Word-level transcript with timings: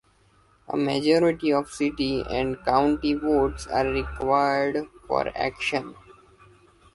A 0.67 0.75
majority 0.75 1.53
of 1.53 1.69
city 1.71 2.23
and 2.27 2.57
county 2.65 3.13
votes 3.13 3.67
are 3.67 3.85
required 3.85 4.87
for 5.07 5.27
action. 5.37 5.93